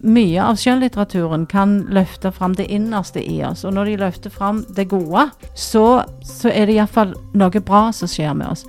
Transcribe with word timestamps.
mye 0.00 0.42
av 0.42 0.58
skjønnlitteraturen 0.60 1.46
kan 1.50 1.78
løfte 1.92 2.32
fram 2.34 2.56
det 2.58 2.68
innerste 2.72 3.22
i 3.22 3.38
oss. 3.46 3.64
Og 3.64 3.76
når 3.76 3.92
de 3.92 3.96
løfter 4.04 4.34
fram 4.34 4.64
det 4.76 4.88
gode, 4.92 5.28
så, 5.54 5.86
så 6.24 6.52
er 6.52 6.68
det 6.68 6.78
iallfall 6.78 7.16
noe 7.36 7.62
bra 7.64 7.88
som 7.96 8.10
skjer 8.10 8.36
med 8.36 8.52
oss. 8.52 8.66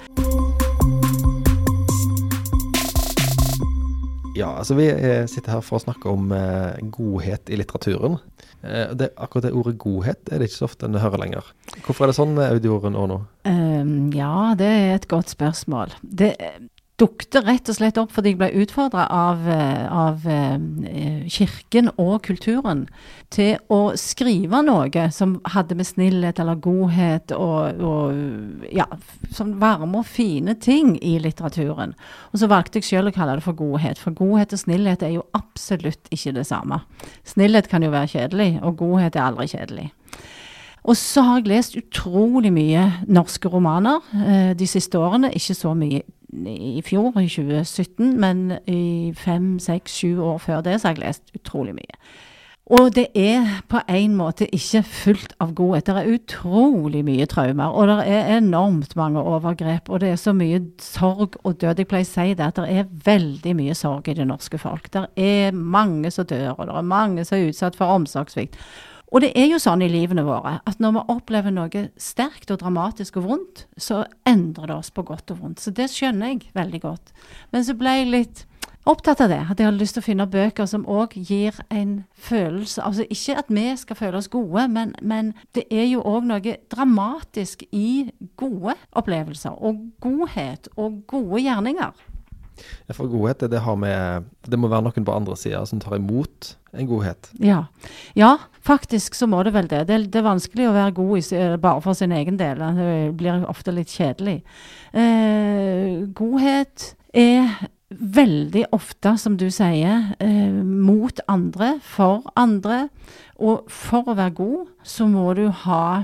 Ja, 4.37 4.51
altså 4.59 4.75
vi 4.77 4.85
eh, 4.91 5.25
sitter 5.29 5.55
her 5.55 5.63
for 5.65 5.79
å 5.79 5.81
snakke 5.81 6.11
om 6.13 6.29
eh, 6.35 6.77
godhet 6.93 7.49
i 7.49 7.57
litteraturen. 7.57 8.19
Eh, 8.61 8.93
det, 8.93 9.09
akkurat 9.17 9.47
det 9.47 9.53
ordet 9.57 9.77
godhet 9.81 10.29
er 10.29 10.37
det 10.37 10.51
ikke 10.51 10.59
så 10.59 10.67
ofte 10.67 10.85
en 10.85 10.99
hører 11.01 11.23
lenger. 11.23 11.49
Hvorfor 11.85 12.05
er 12.05 12.11
det 12.11 12.17
sånn, 12.19 12.37
Audioren, 12.45 12.97
nå? 12.97 13.17
Um, 13.49 13.95
ja, 14.13 14.53
det 14.59 14.69
er 14.69 14.91
et 14.99 15.07
godt 15.09 15.33
spørsmål. 15.33 15.95
Det, 16.01 16.35
dukte 16.97 17.43
rett 17.45 17.69
og 17.69 17.77
slett 17.77 17.97
opp 18.01 18.13
fordi 18.15 18.31
jeg 18.33 18.39
ble 18.39 18.47
utfordra 18.63 19.05
av, 19.13 19.43
eh, 19.53 19.83
av 19.93 20.23
uh, 20.25 21.27
kirken 21.29 21.91
og 22.01 22.23
kulturen 22.25 22.87
til 23.33 23.59
å 23.73 23.93
skrive 23.99 24.63
noe 24.65 25.03
som 25.13 25.35
hadde 25.53 25.77
med 25.77 25.85
snillhet 25.85 26.41
eller 26.41 26.57
godhet 26.63 27.33
og, 27.35 27.83
og 27.85 28.71
ja, 28.73 28.87
sånn 29.29 29.57
varme 29.61 30.01
og 30.01 30.09
fine 30.09 30.57
ting 30.63 30.95
i 31.05 31.17
litteraturen. 31.21 31.93
Og 32.31 32.41
så 32.41 32.49
valgte 32.49 32.81
jeg 32.81 32.89
selv 32.89 33.11
å 33.11 33.15
kalle 33.17 33.37
det 33.37 33.45
for 33.45 33.57
godhet, 33.57 34.01
for 34.01 34.17
godhet 34.17 34.55
og 34.57 34.63
snillhet 34.63 35.05
er 35.05 35.13
jo 35.19 35.27
absolutt 35.37 36.09
ikke 36.09 36.33
det 36.39 36.47
samme. 36.49 36.81
Snillhet 37.27 37.69
kan 37.69 37.85
jo 37.85 37.93
være 37.93 38.09
kjedelig, 38.15 38.51
og 38.65 38.79
godhet 38.81 39.19
er 39.19 39.27
aldri 39.27 39.49
kjedelig. 39.53 39.91
Og 40.83 40.97
så 40.97 41.21
har 41.21 41.41
jeg 41.41 41.49
lest 41.51 41.75
utrolig 41.79 42.51
mye 42.53 42.85
norske 43.07 43.49
romaner 43.51 44.03
eh, 44.13 44.53
de 44.57 44.67
siste 44.67 44.99
årene. 44.99 45.33
Ikke 45.35 45.55
så 45.57 45.73
mye 45.73 46.03
i 46.47 46.81
fjor, 46.85 47.15
i 47.19 47.27
2017, 47.27 48.13
men 48.19 48.57
i 48.67 49.13
fem, 49.15 49.59
seks, 49.59 49.99
sju 49.99 50.19
år 50.23 50.41
før 50.43 50.61
det 50.61 50.79
så 50.79 50.89
har 50.89 50.97
jeg 50.97 51.05
lest 51.05 51.35
utrolig 51.35 51.75
mye. 51.75 52.01
Og 52.67 52.89
det 52.95 53.05
er 53.15 53.61
på 53.71 53.79
en 53.87 54.15
måte 54.19 54.43
ikke 54.51 54.81
fullt 54.83 55.35
av 55.39 55.53
godhet. 55.55 55.87
Det 55.87 56.01
er 56.01 56.17
utrolig 56.17 57.03
mye 57.07 57.25
traumer, 57.31 57.71
og 57.71 57.87
det 57.87 58.07
er 58.11 58.33
enormt 58.37 58.95
mange 58.99 59.23
overgrep. 59.23 59.87
Og 59.87 60.01
det 60.03 60.09
er 60.11 60.19
så 60.19 60.33
mye 60.35 60.59
sorg 60.83 61.37
og 61.43 61.61
død. 61.61 61.79
Jeg 61.79 61.87
pleier 61.87 62.03
å 62.03 62.09
si 62.09 62.33
det 62.35 62.43
at 62.43 62.59
det 62.59 62.67
er 62.81 62.91
veldig 63.05 63.55
mye 63.55 63.77
sorg 63.77 64.11
i 64.11 64.17
det 64.19 64.27
norske 64.27 64.59
folk. 64.59 64.91
Det 64.91 65.05
er 65.15 65.55
mange 65.55 66.11
som 66.11 66.27
dør, 66.27 66.57
og 66.57 66.67
det 66.67 66.75
er 66.75 66.91
mange 66.91 67.25
som 67.25 67.37
er 67.37 67.47
utsatt 67.53 67.79
for 67.79 67.95
omsorgssvikt. 68.01 68.59
Og 69.07 69.23
det 69.23 69.31
er 69.39 69.47
jo 69.47 69.59
sånn 69.61 69.85
i 69.85 69.87
livene 69.91 70.25
våre 70.27 70.57
at 70.67 70.81
når 70.83 70.97
vi 70.97 71.05
opplever 71.13 71.53
noe 71.55 71.85
sterkt 72.01 72.51
og 72.51 72.59
dramatisk 72.59 73.21
og 73.21 73.29
vondt, 73.29 73.63
så 73.79 74.03
endrer 74.27 74.67
det 74.67 74.75
oss 74.75 74.91
på 74.91 75.05
godt 75.07 75.31
og 75.31 75.41
vondt. 75.43 75.63
Så 75.63 75.71
det 75.71 75.87
skjønner 75.93 76.33
jeg 76.33 76.51
veldig 76.57 76.81
godt. 76.83 77.13
Men 77.55 77.63
så 77.63 77.77
ble 77.79 77.93
jeg 78.01 78.09
litt 78.11 78.43
opptatt 78.87 79.21
av 79.23 79.31
det. 79.31 79.39
At 79.47 79.59
jeg 79.59 79.69
hadde 79.69 79.79
lyst 79.79 79.95
til 79.97 80.03
å 80.03 80.07
finne 80.07 80.27
bøker 80.31 80.67
som 80.67 80.83
òg 80.91 81.15
gir 81.15 81.55
en 81.73 82.01
følelse 82.13 82.83
Altså 82.83 83.07
ikke 83.07 83.37
at 83.39 83.49
vi 83.51 83.65
skal 83.79 83.99
føle 83.99 84.19
oss 84.19 84.29
gode, 84.31 84.67
men, 84.71 84.93
men 85.01 85.33
det 85.55 85.67
er 85.71 85.87
jo 85.87 86.03
òg 86.07 86.27
noe 86.27 86.57
dramatisk 86.71 87.63
i 87.71 88.09
gode 88.39 88.75
opplevelser. 88.91 89.55
Og 89.55 89.87
godhet 90.03 90.67
og 90.75 91.03
gode 91.07 91.43
gjerninger. 91.47 91.95
For 92.95 93.09
godhet, 93.11 93.45
det, 93.51 93.61
med 93.77 94.27
Det 94.47 94.59
må 94.59 94.69
være 94.71 94.85
noen 94.87 95.05
på 95.05 95.15
andre 95.15 95.37
sida 95.39 95.63
som 95.65 95.81
tar 95.83 95.97
imot 95.97 96.55
en 96.77 96.87
godhet. 96.87 97.29
Ja. 97.41 97.65
ja, 98.13 98.35
faktisk 98.61 99.15
så 99.15 99.27
må 99.27 99.41
det 99.43 99.53
vel 99.55 99.69
det. 99.71 99.87
Det, 99.89 100.01
det 100.13 100.21
er 100.21 100.27
vanskelig 100.27 100.67
å 100.69 100.75
være 100.75 100.97
god 100.99 101.17
i, 101.17 101.39
bare 101.63 101.81
for 101.85 101.97
sin 101.97 102.13
egen 102.15 102.37
del. 102.37 102.61
Det 102.77 102.91
blir 103.17 103.47
ofte 103.49 103.73
litt 103.73 103.93
kjedelig. 103.93 104.41
Eh, 104.93 106.05
godhet 106.17 106.93
er 107.17 107.57
veldig 107.89 108.65
ofte, 108.75 109.15
som 109.17 109.37
du 109.39 109.47
sier, 109.51 110.13
eh, 110.19 110.51
mot 110.51 111.19
andre, 111.27 111.79
for 111.81 112.23
andre. 112.35 112.89
Og 113.39 113.69
for 113.71 114.03
å 114.03 114.17
være 114.17 114.35
god, 114.35 114.67
så 114.83 115.07
må 115.07 115.33
du 115.35 115.47
ha 115.49 116.03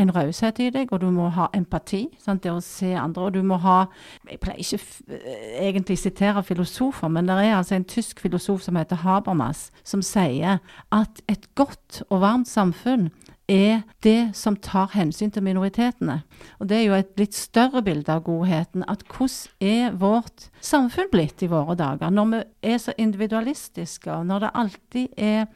en 0.00 0.12
raushet 0.14 0.60
i 0.62 0.70
deg, 0.74 0.92
og 0.92 1.02
du 1.02 1.08
må 1.14 1.28
ha 1.34 1.48
empati. 1.56 2.06
Sant? 2.18 2.42
Det 2.44 2.52
å 2.52 2.60
se 2.64 2.92
andre. 2.98 3.28
Og 3.28 3.34
du 3.36 3.42
må 3.46 3.60
ha 3.62 3.84
Jeg 4.30 4.40
pleier 4.40 4.60
ikke 4.60 5.18
egentlig 5.60 5.98
sitere 5.98 6.42
filosofer, 6.46 7.08
men 7.08 7.28
det 7.28 7.36
er 7.40 7.56
altså 7.56 7.76
en 7.76 7.88
tysk 7.88 8.20
filosof 8.20 8.62
som 8.62 8.76
heter 8.76 9.02
Habermas, 9.04 9.70
som 9.84 10.02
sier 10.02 10.60
at 10.92 11.22
et 11.28 11.48
godt 11.58 12.02
og 12.08 12.20
varmt 12.22 12.48
samfunn 12.48 13.10
er 13.50 13.82
det 14.04 14.30
som 14.38 14.54
tar 14.56 14.92
hensyn 14.94 15.32
til 15.34 15.42
minoritetene. 15.42 16.20
Og 16.60 16.68
det 16.70 16.76
er 16.76 16.84
jo 16.84 16.98
et 17.00 17.10
litt 17.18 17.34
større 17.34 17.82
bilde 17.82 18.12
av 18.14 18.22
godheten. 18.28 18.84
At 18.86 19.02
hvordan 19.10 19.66
er 19.66 19.96
vårt 19.98 20.46
samfunn 20.62 21.10
blitt 21.10 21.42
i 21.42 21.50
våre 21.50 21.74
dager? 21.78 22.14
Når 22.14 22.30
vi 22.30 22.42
er 22.70 22.78
så 22.78 22.94
individualistiske, 22.98 24.12
og 24.12 24.26
når 24.30 24.46
det 24.46 24.54
alltid 24.54 25.08
er 25.18 25.46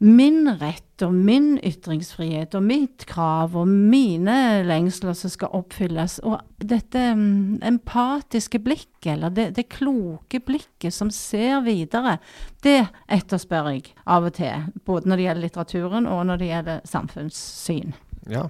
min 0.00 0.48
rett 0.60 1.02
og 1.04 1.14
min 1.14 1.54
ytringsfrihet 1.58 2.54
og 2.54 2.64
mitt 2.66 3.04
krav 3.10 3.56
og 3.58 3.68
mine 3.68 4.36
lengsler 4.66 5.16
som 5.18 5.32
skal 5.32 5.54
oppfylles. 5.58 6.20
Og 6.26 6.38
dette 6.62 7.02
um, 7.14 7.56
empatiske 7.64 8.60
blikket, 8.64 9.14
eller 9.16 9.34
det, 9.34 9.48
det, 9.58 9.66
kloke 9.72 10.40
blikket 10.44 10.94
som 10.94 11.10
ser 11.14 11.60
videre, 11.66 12.18
det 12.64 12.80
etterspør 13.12 13.72
jeg 13.74 13.94
av 14.06 14.30
og 14.30 14.36
til. 14.38 14.68
Både 14.86 15.10
når 15.10 15.20
det 15.20 15.28
gjelder 15.28 15.46
litteraturen 15.48 16.10
og 16.10 16.22
når 16.30 16.42
det 16.42 16.52
gjelder 16.52 16.86
samfunnssyn. 16.94 17.98
Ja. 18.30 18.48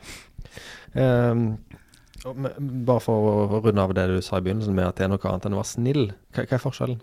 Um 0.95 1.49
bare 2.25 3.03
for 3.05 3.27
å 3.29 3.61
runde 3.61 3.83
av 3.83 3.93
det 3.97 4.07
du 4.09 4.21
sa 4.25 4.39
i 4.39 4.45
begynnelsen 4.45 4.77
med 4.77 4.89
at 4.89 4.97
det 4.97 5.05
er 5.07 5.11
noe 5.13 5.29
annet 5.29 5.45
enn 5.45 5.57
å 5.57 5.61
være 5.61 5.73
snill. 5.75 6.07
Hva 6.33 6.47
er 6.49 6.63
forskjellen? 6.63 7.03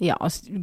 Ja, 0.00 0.14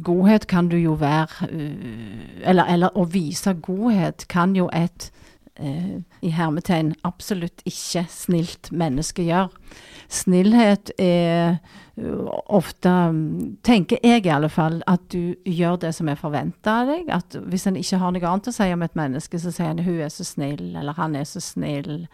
godhet 0.02 0.46
kan 0.46 0.68
du 0.68 0.76
jo 0.76 0.92
være 0.92 1.48
uh, 1.52 2.48
eller, 2.50 2.64
eller, 2.64 2.96
å 2.96 3.04
vise 3.04 3.54
godhet 3.54 4.26
kan 4.28 4.56
jo 4.56 4.68
et 4.72 5.10
i 5.58 6.30
hermetegn 6.32 6.94
absolutt 7.04 7.62
ikke 7.68 8.06
snilt 8.08 8.70
menneske 8.72 9.22
gjør. 9.26 9.50
Snillhet 10.08 10.92
er 10.98 11.58
ofte 12.50 12.92
tenker 13.66 13.98
jeg 14.04 14.24
i 14.24 14.32
alle 14.32 14.48
fall, 14.52 14.80
at 14.88 15.02
du 15.12 15.34
gjør 15.44 15.76
det 15.84 15.92
som 15.96 16.08
er 16.08 16.18
forventa 16.18 16.80
av 16.82 16.90
deg. 16.90 17.10
At 17.12 17.36
hvis 17.50 17.66
en 17.68 17.78
ikke 17.80 18.00
har 18.00 18.14
noe 18.14 18.30
annet 18.30 18.50
å 18.50 18.54
si 18.54 18.68
om 18.72 18.84
et 18.86 18.96
menneske, 18.98 19.40
så 19.40 19.52
sier 19.52 19.70
en 19.70 19.84
'hun 19.84 20.00
er 20.00 20.08
så 20.08 20.24
snill', 20.24 20.76
eller 20.76 20.92
'han 20.92 21.16
er 21.16 21.24
så 21.24 21.40
snill'. 21.40 22.06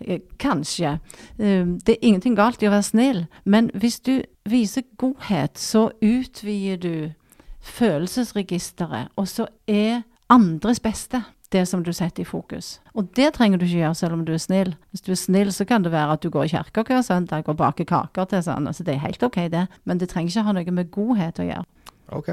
Eh, 0.00 0.20
kanskje. 0.38 1.00
Eh, 1.38 1.64
det 1.64 1.88
er 1.88 2.02
ingenting 2.02 2.36
galt 2.36 2.62
i 2.62 2.66
å 2.66 2.70
være 2.70 2.82
snill, 2.82 3.26
men 3.44 3.70
hvis 3.74 4.00
du 4.00 4.22
viser 4.44 4.82
godhet, 4.98 5.58
så 5.58 5.90
utvider 6.02 6.76
du 6.76 7.12
følelsesregisteret, 7.60 9.08
og 9.16 9.28
så 9.28 9.46
er 9.68 10.02
andres 10.28 10.80
beste 10.80 11.24
det 11.52 11.64
som 11.68 11.82
du 11.84 11.92
setter 11.94 12.24
i 12.24 12.28
fokus. 12.28 12.78
Og 12.96 13.10
det 13.16 13.32
trenger 13.36 13.60
du 13.60 13.66
ikke 13.66 13.82
gjøre 13.82 13.98
selv 13.98 14.16
om 14.16 14.24
du 14.26 14.32
er 14.34 14.40
snill. 14.42 14.72
Hvis 14.90 15.04
du 15.04 15.12
er 15.12 15.20
snill, 15.20 15.52
så 15.54 15.66
kan 15.68 15.84
det 15.84 15.92
være 15.92 16.16
at 16.16 16.24
du 16.24 16.30
går 16.32 16.48
i 16.48 16.54
kirka 16.54 16.84
hver 16.88 17.04
søndag 17.06 17.48
og 17.48 17.58
baker 17.60 17.88
kaker 17.88 18.28
til 18.30 18.44
sånn. 18.46 18.68
Altså, 18.70 18.86
det 18.86 18.96
er 18.96 19.04
helt 19.04 19.22
OK, 19.26 19.38
det. 19.52 19.66
Men 19.84 20.00
det 20.00 20.10
trenger 20.12 20.32
ikke 20.32 20.46
ha 20.48 20.56
noe 20.56 20.76
med 20.78 20.92
godhet 20.94 21.40
å 21.42 21.48
gjøre. 21.48 21.66
OK. 22.12 22.32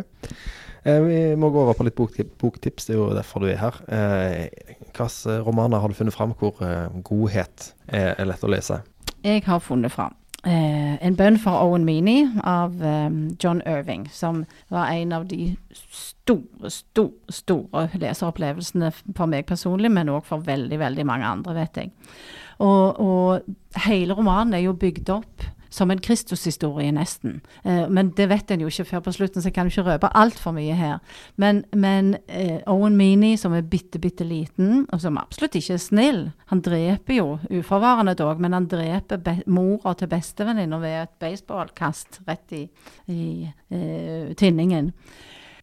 Eh, 0.83 1.01
vi 1.03 1.17
må 1.39 1.49
gå 1.51 1.63
over 1.63 1.75
på 1.77 1.87
litt 1.87 1.99
boktips, 2.39 2.87
det 2.87 2.95
er 2.95 3.01
jo 3.01 3.09
derfor 3.15 3.43
du 3.43 3.49
er 3.51 3.59
her. 3.59 3.81
Eh, 3.87 4.77
Hvilke 4.89 5.39
romaner 5.45 5.83
har 5.83 5.91
du 5.91 5.97
funnet 5.97 6.15
fram 6.15 6.33
hvor 6.39 6.59
eh, 6.65 6.87
godhet 7.05 7.73
er, 7.87 8.15
er 8.15 8.27
lett 8.27 8.43
å 8.43 8.51
lese? 8.51 8.81
Jeg 9.23 9.43
har 9.47 9.59
funnet 9.63 9.91
fram 9.91 10.15
Eh, 10.47 10.95
en 11.03 11.15
bønn 11.19 11.35
for 11.41 11.59
Owen 11.59 11.83
Meany 11.83 12.21
av 12.47 12.77
eh, 12.79 13.09
John 13.43 13.59
Irving, 13.67 14.05
som 14.11 14.45
var 14.71 14.87
en 14.93 15.11
av 15.11 15.25
de 15.27 15.49
store, 15.91 16.71
store, 16.71 17.33
store 17.33 17.89
leseropplevelsene 17.99 18.93
for 19.17 19.27
meg 19.27 19.49
personlig, 19.49 19.91
men 19.91 20.11
òg 20.13 20.23
for 20.29 20.45
veldig, 20.45 20.79
veldig 20.79 21.05
mange 21.09 21.27
andre, 21.27 21.57
vet 21.59 21.81
jeg. 21.81 21.91
Og, 22.63 23.01
og 23.03 23.83
hele 23.87 24.15
romanen 24.15 24.55
er 24.55 24.63
jo 24.63 24.77
bygd 24.79 25.11
opp 25.17 25.49
som 25.69 25.91
en 25.91 26.01
Kristushistorie, 26.01 26.91
nesten. 26.91 27.39
Eh, 27.63 27.85
men 27.89 28.11
det 28.17 28.29
vet 28.29 28.51
en 28.51 28.63
jo 28.63 28.71
ikke 28.71 28.87
før 28.89 29.03
på 29.05 29.13
slutten, 29.15 29.41
så 29.41 29.49
jeg 29.49 29.55
kan 29.55 29.69
jo 29.69 29.73
ikke 29.73 29.87
røpe 29.91 30.11
altfor 30.17 30.53
mye 30.55 30.75
her. 30.77 30.97
Men, 31.37 31.63
men 31.73 32.15
eh, 32.27 32.59
Owen 32.67 32.97
Meany, 32.97 33.35
som 33.37 33.53
er 33.53 33.65
bitte, 33.69 34.01
bitte 34.01 34.27
liten, 34.27 34.85
og 34.89 35.01
som 35.03 35.19
absolutt 35.21 35.57
ikke 35.59 35.77
er 35.77 35.83
snill 35.83 36.21
Han 36.49 36.61
dreper 36.65 37.13
jo 37.13 37.37
uforvarende 37.59 38.15
dog, 38.17 38.39
men 38.41 38.53
han 38.53 38.67
dreper 38.67 39.43
mora 39.45 39.93
til 39.93 40.09
bestevenninna 40.09 40.79
ved 40.81 40.95
et 41.03 41.17
baseballkast 41.21 42.21
rett 42.27 42.55
i, 42.57 42.63
i 43.07 43.23
eh, 43.69 44.33
tinningen. 44.37 44.93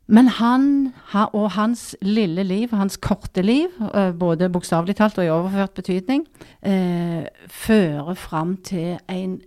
Men 0.06 0.28
han 0.38 0.92
og 1.34 1.48
hans 1.56 1.96
lille 2.02 2.44
liv, 2.46 2.70
hans 2.70 2.96
korte 3.02 3.42
liv, 3.42 3.72
både 4.18 4.46
bokstavelig 4.54 4.94
talt 5.00 5.18
og 5.18 5.26
i 5.26 5.32
overført 5.34 5.74
betydning, 5.74 6.22
eh, 6.62 7.26
fører 7.50 8.14
fram 8.14 8.56
til 8.62 9.00
en 9.10 9.40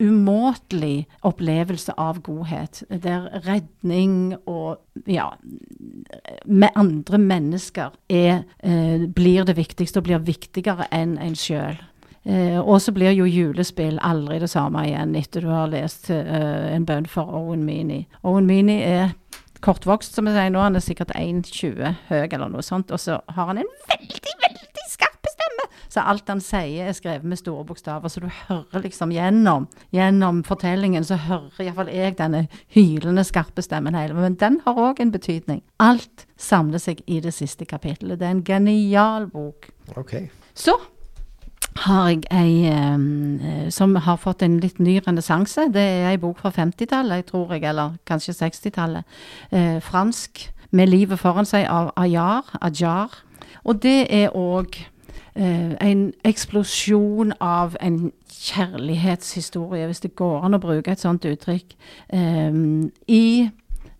umåtelig 0.00 1.08
opplevelse 1.26 1.92
av 2.00 2.22
godhet. 2.24 2.82
Der 2.88 3.28
redning 3.44 4.34
og 4.48 4.80
ja, 5.06 5.28
med 6.44 6.72
andre 6.74 7.18
mennesker 7.18 7.92
er, 8.08 8.44
eh, 8.62 9.06
blir 9.06 9.44
det 9.44 9.56
viktigste 9.56 10.00
og 10.00 10.08
blir 10.08 10.24
viktigere 10.24 10.88
enn 10.92 11.18
en 11.18 11.36
sjøl. 11.36 11.78
Eh, 12.24 12.58
og 12.60 12.80
så 12.80 12.92
blir 12.92 13.14
jo 13.16 13.24
julespill 13.24 13.98
aldri 14.04 14.38
det 14.42 14.50
samme 14.52 14.84
igjen 14.84 15.14
etter 15.16 15.40
du 15.40 15.48
har 15.48 15.70
lest 15.72 16.10
eh, 16.10 16.74
en 16.74 16.84
bønn 16.84 17.08
for 17.08 17.24
Owen 17.24 17.64
Meany. 17.64 18.06
Owen 18.22 18.46
Meany 18.46 18.80
er 18.84 19.14
kortvokst, 19.64 20.14
som 20.14 20.28
jeg 20.28 20.36
sier 20.36 20.52
nå. 20.52 20.60
Han 20.64 20.76
er 20.76 20.84
sikkert 20.84 21.14
1,20 21.16 21.96
høy 22.10 22.26
eller 22.26 22.48
noe 22.52 22.64
sånt. 22.64 22.92
Og 22.92 23.00
så 23.00 23.20
har 23.28 23.52
han 23.52 23.64
en 23.64 23.72
veldig. 23.88 24.29
Så 25.90 26.04
alt 26.06 26.28
han 26.30 26.40
sier 26.44 26.86
er 26.86 26.94
skrevet 26.94 27.26
med 27.26 27.40
store 27.40 27.64
bokstaver. 27.66 28.08
Så 28.08 28.22
du 28.22 28.28
hører 28.28 28.84
liksom 28.84 29.10
gjennom, 29.14 29.66
gjennom 29.94 30.44
fortellingen, 30.46 31.04
så 31.04 31.18
hører 31.18 31.64
iallfall 31.64 31.90
jeg 31.90 32.16
denne 32.20 32.44
hylende 32.74 33.24
skarpe 33.26 33.64
stemmen 33.66 33.98
hele. 33.98 34.14
Men 34.14 34.38
den 34.38 34.60
har 34.66 34.78
òg 34.78 35.02
en 35.02 35.10
betydning. 35.14 35.64
Alt 35.82 36.26
samler 36.38 36.82
seg 36.82 37.02
i 37.10 37.18
det 37.24 37.34
siste 37.34 37.66
kapittelet. 37.66 38.20
Det 38.20 38.28
er 38.28 38.36
en 38.38 38.46
genial 38.46 39.26
bok. 39.32 39.72
OK. 39.98 40.14
Så 40.54 40.76
har 41.86 42.08
jeg 42.10 42.24
ei 42.34 42.70
um, 42.70 43.40
som 43.70 43.94
har 43.96 44.18
fått 44.20 44.42
en 44.42 44.58
litt 44.62 44.78
ny 44.82 44.98
renessanse. 45.06 45.68
Det 45.74 45.82
er 45.82 46.08
ei 46.12 46.20
bok 46.22 46.38
fra 46.42 46.52
50-tallet, 46.54 47.26
tror 47.30 47.54
jeg, 47.54 47.64
eller 47.70 47.98
kanskje 48.06 48.36
60-tallet. 48.38 49.20
Eh, 49.50 49.78
fransk, 49.82 50.52
'Med 50.70 50.86
livet 50.86 51.18
foran 51.18 51.44
seg' 51.44 51.66
av 51.66 51.90
Ajar. 51.96 52.46
Ajar. 52.62 53.10
Og 53.64 53.82
det 53.82 54.06
er 54.14 54.30
òg 54.30 54.76
eh, 55.34 55.76
en 55.80 56.12
eksplosjon 56.24 57.32
av 57.40 57.76
en 57.80 58.12
kjærlighetshistorie, 58.30 59.86
hvis 59.86 60.04
det 60.04 60.14
går 60.18 60.44
an 60.44 60.58
å 60.58 60.62
bruke 60.62 60.92
et 60.92 61.02
sånt 61.02 61.26
uttrykk, 61.28 61.76
eh, 62.08 62.60
i 63.08 63.50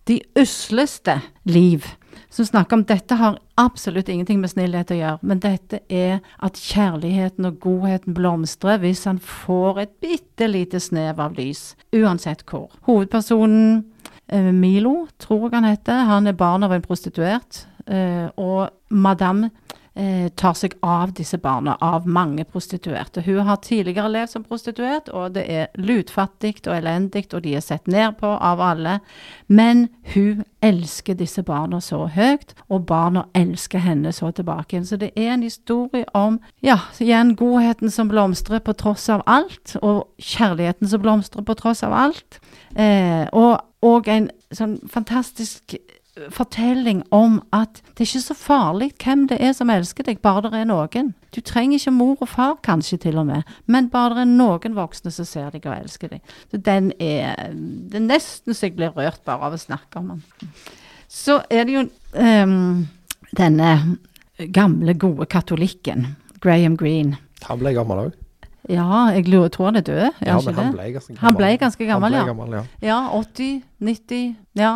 de 0.07 0.21
usleste 0.39 1.19
liv. 1.43 1.85
Som 2.31 2.45
snakker 2.45 2.77
om 2.77 2.83
dette 2.87 3.15
har 3.19 3.37
absolutt 3.59 4.09
ingenting 4.09 4.39
med 4.39 4.51
snillhet 4.53 4.91
å 4.93 4.97
gjøre, 4.97 5.19
men 5.27 5.41
dette 5.43 5.81
er 5.91 6.21
at 6.39 6.59
kjærligheten 6.59 7.47
og 7.49 7.59
godheten 7.63 8.15
blomstrer 8.15 8.79
hvis 8.79 9.03
han 9.09 9.19
får 9.19 9.81
et 9.83 9.97
bitte 10.03 10.47
lite 10.47 10.79
snev 10.79 11.19
av 11.19 11.35
lys, 11.35 11.73
uansett 11.95 12.45
hvor. 12.47 12.69
Hovedpersonen 12.87 13.83
eh, 14.31 14.51
Milo, 14.55 15.09
tror 15.19 15.49
jeg 15.49 15.57
han 15.59 15.69
heter, 15.73 16.05
han 16.07 16.31
er 16.31 16.39
barn 16.39 16.63
av 16.63 16.75
en 16.75 16.85
prostituert, 16.85 17.65
eh, 17.87 18.29
og 18.39 18.71
madame 18.89 19.51
tar 20.39 20.53
seg 20.55 20.77
av 20.87 21.11
disse 21.17 21.35
barna, 21.37 21.73
av 21.83 22.05
mange 22.07 22.45
prostituerte. 22.47 23.21
Hun 23.25 23.41
har 23.43 23.59
tidligere 23.59 24.07
levd 24.07 24.31
som 24.31 24.43
prostituert, 24.47 25.09
og 25.11 25.33
det 25.35 25.43
er 25.51 25.67
lutfattig 25.75 26.61
og 26.67 26.77
elendig, 26.77 27.25
og 27.33 27.43
de 27.43 27.57
er 27.57 27.65
sett 27.65 27.87
ned 27.91 28.15
på 28.21 28.31
av 28.31 28.61
alle. 28.63 28.99
Men 29.47 29.89
hun 30.13 30.45
elsker 30.63 31.17
disse 31.19 31.43
barna 31.43 31.81
så 31.83 32.05
høyt, 32.07 32.55
og 32.69 32.85
barna 32.87 33.25
elsker 33.35 33.83
henne 33.83 34.13
så 34.15 34.31
tilbake 34.31 34.77
igjen. 34.77 34.87
Så 34.87 34.97
det 35.01 35.11
er 35.15 35.33
en 35.33 35.43
historie 35.43 36.07
om, 36.15 36.39
ja, 36.63 36.79
igjen 36.99 37.35
godheten 37.35 37.91
som 37.91 38.07
blomstrer 38.11 38.63
på 38.63 38.73
tross 38.79 39.09
av 39.09 39.25
alt, 39.27 39.75
og 39.81 40.07
kjærligheten 40.23 40.87
som 40.87 41.03
blomstrer 41.03 41.43
på 41.43 41.57
tross 41.59 41.83
av 41.83 41.93
alt. 41.93 42.39
Eh, 42.79 43.27
og, 43.33 43.59
og 43.83 44.07
en 44.07 44.31
sånn 44.55 44.79
fantastisk 44.87 45.75
fortelling 46.29 47.01
om 47.15 47.39
at 47.55 47.81
det 47.95 48.03
er 48.03 48.09
ikke 48.09 48.23
så 48.23 48.35
farlig 48.37 48.91
hvem 49.01 49.25
det 49.31 49.39
er 49.41 49.55
som 49.57 49.71
elsker 49.73 50.05
deg, 50.07 50.21
bare 50.21 50.51
det 50.51 50.61
er 50.61 50.69
noen. 50.69 51.13
Du 51.33 51.41
trenger 51.41 51.79
ikke 51.79 51.93
mor 51.95 52.21
og 52.21 52.29
far, 52.29 52.55
kanskje 52.63 52.99
til 53.07 53.17
og 53.21 53.27
med, 53.29 53.47
men 53.65 53.89
bare 53.89 54.19
det 54.19 54.25
er 54.25 54.31
noen 54.35 54.77
voksne 54.77 55.13
som 55.15 55.27
ser 55.27 55.49
deg 55.55 55.65
og 55.65 55.75
elsker 55.77 56.13
deg. 56.15 56.35
Så 56.51 56.61
den 56.61 56.91
er 56.99 57.51
Det 57.51 57.99
er 57.99 58.07
nesten 58.07 58.53
så 58.53 58.67
jeg 58.67 58.77
blir 58.77 58.93
rørt 58.95 59.23
bare 59.25 59.49
av 59.49 59.57
å 59.57 59.59
snakke 59.59 59.99
om 59.99 60.13
den. 60.15 60.23
Så 61.11 61.41
er 61.51 61.65
det 61.67 61.73
jo 61.75 61.85
um, 62.15 62.87
denne 63.35 63.71
gamle, 64.53 64.93
gode 64.93 65.25
katolikken, 65.25 66.15
Graham 66.41 66.77
Greene. 66.77 67.17
Han 67.47 67.59
ble 67.59 67.73
gammel 67.75 68.05
òg. 68.07 68.21
Ja, 68.69 69.09
jeg 69.15 69.25
lurer, 69.27 69.49
tror 69.49 69.71
han 69.71 69.79
er 69.79 69.85
død. 69.85 70.21
Ja, 70.21 70.37
men 70.37 70.55
han 70.55 70.73
ble 70.75 70.91
ganske 70.93 71.13
gammel. 71.13 71.23
Han 71.25 71.35
ble 71.35 71.49
ganske 71.57 71.85
gammel, 71.85 72.13
han 72.13 72.13
ble 72.13 72.19
ja. 72.21 72.29
gammel, 72.29 72.55
ja. 72.55 72.63
Ja, 72.85 72.99
80, 73.17 73.61
90, 73.81 74.35
ja. 74.59 74.73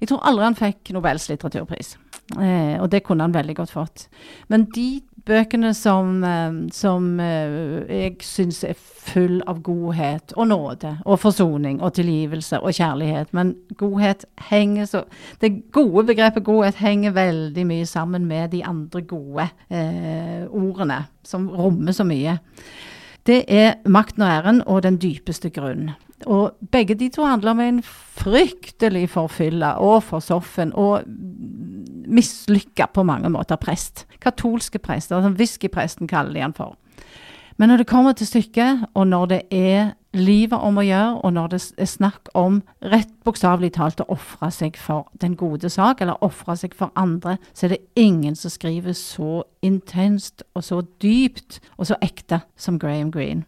Jeg 0.00 0.10
tror 0.10 0.24
aldri 0.26 0.48
han 0.48 0.58
fikk 0.58 0.92
Nobels 0.96 1.28
litteraturpris, 1.30 1.96
eh, 2.38 2.76
og 2.80 2.90
det 2.92 3.04
kunne 3.06 3.26
han 3.26 3.36
veldig 3.36 3.56
godt 3.60 3.74
fått. 3.74 4.08
Men 4.48 4.68
de 4.74 4.90
bøkene 5.28 5.74
som, 5.74 6.24
eh, 6.24 6.52
som 6.72 7.20
eh, 7.20 7.84
jeg 7.88 8.16
syns 8.24 8.62
er 8.64 8.78
full 8.78 9.40
av 9.48 9.60
godhet 9.64 10.32
og 10.36 10.48
nåde 10.50 10.94
og 11.04 11.20
forsoning 11.22 11.80
og 11.82 11.94
tilgivelse 11.98 12.60
og 12.60 12.76
kjærlighet, 12.76 13.32
men 13.36 13.54
godhet 13.76 14.24
henger 14.50 14.88
så 14.88 15.04
Det 15.40 15.70
gode 15.72 16.06
begrepet 16.06 16.44
godhet 16.44 16.74
henger 16.74 17.14
veldig 17.16 17.66
mye 17.66 17.86
sammen 17.86 18.26
med 18.26 18.50
de 18.50 18.64
andre 18.64 19.02
gode 19.02 19.48
eh, 19.70 20.44
ordene, 20.48 21.06
som 21.24 21.48
rommer 21.48 21.92
så 21.92 22.04
mye. 22.04 22.38
Det 23.26 23.44
er 23.48 23.74
makten 23.86 24.22
og 24.22 24.28
æren 24.28 24.62
og 24.66 24.82
den 24.82 24.96
dypeste 24.96 25.50
grunn. 25.50 25.92
Og 26.26 26.56
begge 26.72 26.96
de 26.98 27.08
to 27.14 27.24
handler 27.24 27.50
om 27.50 27.60
en 27.60 27.82
fryktelig 28.18 29.08
forfylla 29.10 29.76
og 29.78 30.02
forsoffen 30.02 30.72
og 30.74 31.06
mislykka 32.08 32.88
på 32.94 33.04
mange 33.06 33.30
måter 33.30 33.60
prest. 33.60 34.06
Katolske 34.20 34.78
prester, 34.78 35.22
som 35.22 35.36
whiskypresten 35.38 36.08
kaller 36.08 36.34
de 36.34 36.46
han 36.46 36.56
for. 36.56 36.76
Men 37.58 37.68
når 37.68 37.76
det 37.76 37.86
kommer 37.90 38.12
til 38.12 38.26
stykket, 38.26 38.84
og 38.94 39.06
når 39.06 39.26
det 39.26 39.40
er 39.50 39.90
livet 40.14 40.58
om 40.62 40.78
å 40.78 40.84
gjøre, 40.86 41.16
og 41.26 41.32
når 41.34 41.48
det 41.52 41.58
er 41.82 41.90
snakk 41.90 42.30
om 42.38 42.60
rett 42.86 43.10
bokstavelig 43.26 43.72
talt 43.74 44.00
å 44.00 44.06
ofre 44.14 44.50
seg 44.54 44.78
for 44.78 45.08
den 45.20 45.34
gode 45.36 45.70
sak, 45.70 46.00
eller 46.00 46.22
ofre 46.24 46.54
seg 46.56 46.76
for 46.78 46.94
andre, 46.94 47.36
så 47.52 47.66
er 47.66 47.74
det 47.74 47.80
ingen 47.98 48.38
som 48.38 48.54
skriver 48.54 48.94
så 48.94 49.42
intenst 49.62 50.46
og 50.54 50.64
så 50.64 50.84
dypt 51.02 51.58
og 51.76 51.90
så 51.90 51.98
ekte 52.00 52.44
som 52.56 52.78
Graham 52.78 53.10
Greene. 53.10 53.42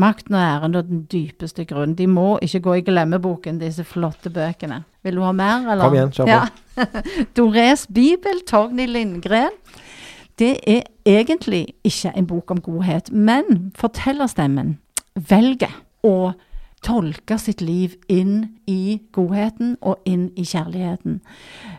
Makten 0.00 0.34
og 0.34 0.42
æren 0.42 0.74
og 0.74 0.88
den 0.88 1.04
dypeste 1.12 1.64
grunn. 1.70 1.94
De 1.94 2.06
må 2.10 2.38
ikke 2.42 2.60
gå 2.60 2.78
i 2.80 2.84
glemmeboken, 2.86 3.60
disse 3.60 3.84
flotte 3.86 4.30
bøkene. 4.34 4.82
Vil 5.06 5.20
du 5.20 5.22
ha 5.22 5.32
mer, 5.32 5.68
eller? 5.70 5.84
Kom 5.86 5.94
igjen, 5.94 6.14
kjør 6.16 6.26
på. 6.26 6.30
Ja. 6.32 6.84
Dores 7.36 7.86
bibel, 7.86 8.42
Torgny 8.48 8.88
Lindgren. 8.90 9.54
Det 10.38 10.56
er 10.66 10.82
egentlig 11.06 11.76
ikke 11.86 12.10
en 12.16 12.26
bok 12.26 12.50
om 12.50 12.60
godhet, 12.60 13.12
men 13.12 13.70
fortellerstemmen 13.78 14.78
velger 15.14 15.70
å 16.02 16.32
tolke 16.84 17.38
sitt 17.40 17.62
liv 17.64 17.94
inn 18.12 18.58
i 18.68 18.98
godheten 19.14 19.76
og 19.80 20.02
inn 20.08 20.26
i 20.36 20.44
kjærligheten. 20.44 21.20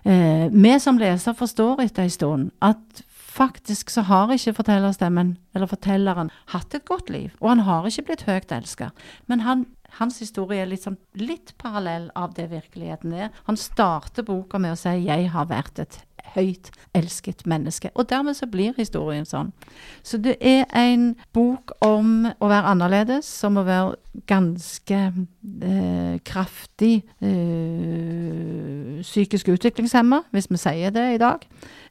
Eh, 0.05 0.47
vi 0.53 0.73
som 0.81 0.97
leser 0.97 1.35
forstår 1.37 1.83
etter 1.83 2.07
en 2.07 2.15
stund 2.15 2.47
at 2.63 3.04
faktisk 3.35 3.89
så 3.91 4.05
har 4.07 4.31
ikke 4.33 4.55
fortellerstemmen, 4.59 5.35
eller 5.55 5.69
fortelleren, 5.69 6.31
hatt 6.53 6.75
et 6.75 6.85
godt 6.87 7.09
liv. 7.09 7.35
Og 7.41 7.49
han 7.49 7.65
har 7.67 7.87
ikke 7.87 8.07
blitt 8.09 8.25
høyt 8.29 8.53
elska. 8.55 8.91
Men 9.27 9.43
han, 9.45 9.65
hans 9.99 10.19
historie 10.23 10.63
er 10.63 10.75
sånn, 10.79 10.99
litt 11.19 11.55
parallell 11.61 12.09
av 12.15 12.35
det 12.37 12.49
virkeligheten 12.53 13.15
er. 13.15 13.31
Han 13.49 13.59
starter 13.59 14.27
boka 14.27 14.59
med 14.59 14.75
å 14.75 14.79
si 14.79 15.05
'jeg 15.05 15.29
har 15.31 15.45
vært 15.51 15.79
et 15.79 16.03
høyt 16.35 16.71
elsket 16.95 17.45
menneske'. 17.45 17.91
Og 17.95 18.09
dermed 18.09 18.35
så 18.35 18.47
blir 18.47 18.73
historien 18.77 19.25
sånn. 19.25 19.51
Så 20.03 20.17
det 20.17 20.37
er 20.41 20.65
en 20.73 21.15
bok 21.33 21.71
om 21.81 22.25
å 22.39 22.47
være 22.47 22.71
annerledes, 22.71 23.25
som 23.25 23.57
å 23.57 23.63
være 23.63 23.95
ganske 24.27 25.13
eh, 25.61 26.19
kraftig 26.23 27.03
eh, 27.21 29.01
psykisk 29.01 29.47
utviklingshemma, 29.47 30.23
hvis 30.31 30.49
vi 30.51 30.57
sier 30.57 30.89
det 30.95 31.13
i 31.15 31.21
dag. 31.21 31.45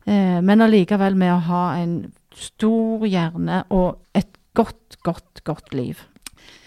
Eh, 0.06 0.40
men 0.44 0.64
allikevel 0.64 1.16
med 1.16 1.32
å 1.32 1.42
ha 1.48 1.64
en 1.80 1.98
stor 2.34 3.06
hjerne 3.06 3.62
og 3.72 4.00
et 4.14 4.30
godt, 4.54 4.98
godt, 5.02 5.44
godt 5.44 5.74
liv. 5.74 6.02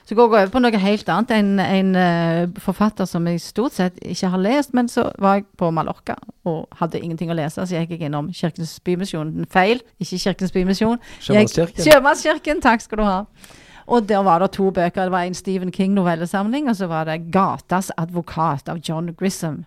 Så 0.07 0.15
går 0.15 0.23
jeg 0.23 0.31
over 0.31 0.51
på 0.53 0.59
noe 0.63 0.79
helt 0.79 1.09
annet. 1.11 1.31
En, 1.35 1.59
en 1.59 1.89
uh, 1.99 2.59
forfatter 2.63 3.07
som 3.09 3.25
jeg 3.27 3.41
stort 3.43 3.75
sett 3.75 3.97
ikke 3.99 4.29
har 4.31 4.39
lest, 4.39 4.71
men 4.77 4.87
så 4.87 5.09
var 5.19 5.41
jeg 5.41 5.49
på 5.59 5.67
Mallorca 5.75 6.15
og 6.47 6.77
hadde 6.79 7.01
ingenting 7.03 7.33
å 7.33 7.35
lese, 7.35 7.59
så 7.59 7.75
jeg 7.75 7.89
gikk 7.89 8.05
innom 8.07 8.29
Kirkens 8.31 8.77
Bymisjon. 8.87 9.33
Feil, 9.51 9.83
ikke 9.99 10.21
Kirkens 10.23 10.55
Bymisjon. 10.55 11.01
Sjømannskirken. 11.19 11.83
Sjømannskirken, 11.83 12.63
takk 12.63 12.85
skal 12.85 13.01
du 13.01 13.03
ha. 13.03 13.17
Og 13.87 14.07
der 14.07 14.23
var 14.23 14.39
det 14.43 14.53
to 14.55 14.69
bøker. 14.71 15.09
Det 15.09 15.11
var 15.11 15.27
en 15.27 15.35
Stephen 15.35 15.75
King-novellesamling, 15.75 16.71
og 16.71 16.79
så 16.79 16.87
var 16.87 17.03
det 17.11 17.27
'Gatas 17.27 17.91
advokat' 17.99 18.71
av 18.71 18.79
John 18.79 19.11
Grissom. 19.11 19.65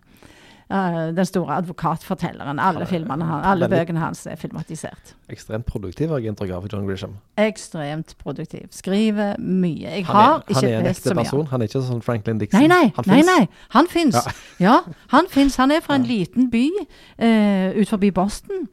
Uh, 0.71 1.11
den 1.17 1.27
store 1.27 1.57
advokatfortelleren. 1.57 2.59
Alle, 2.63 2.87
filmene, 2.87 3.25
han- 3.27 3.45
alle 3.45 3.69
bøkene 3.69 3.99
hans 3.99 4.27
er 4.27 4.37
filmatisert. 4.37 5.17
Ekstremt 5.29 5.67
produktiv, 5.67 6.13
agentograf 6.15 6.65
John 6.73 6.87
Grisham. 6.87 7.17
Ekstremt 7.39 8.15
produktiv. 8.23 8.69
Skriver 8.71 9.35
mye. 9.39 9.81
Jeg 9.91 10.07
Han 10.07 10.17
lest 10.17 10.47
er, 10.47 10.49
ikke 10.49 10.55
han 10.61 10.65
er 10.71 10.79
en 10.79 10.87
ekte 10.87 11.15
person. 11.15 11.47
Han 11.47 11.61
er 11.63 11.67
ikke 11.67 11.83
sånn 11.83 12.03
Franklin 12.03 12.39
Dixon. 12.39 12.61
Nei, 12.61 12.69
nei. 12.69 12.93
Han 12.97 13.05
nei, 13.07 13.23
nei. 13.27 13.49
Han 13.71 13.87
fins. 13.91 14.15
Ja. 14.15 14.33
Ja. 14.71 14.77
han 15.09 15.27
fins. 15.29 15.57
Han 15.57 15.71
er 15.71 15.81
fra 15.81 15.95
en 15.99 16.03
liten 16.07 16.51
by 16.51 16.69
uh, 17.19 17.81
ut 17.81 17.89
forbi 17.89 18.11
Boston. 18.11 18.69